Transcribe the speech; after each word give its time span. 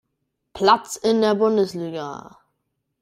Platz 0.53 0.95
in 0.95 1.21
der 1.21 1.35
Bundesliga. 1.35 2.39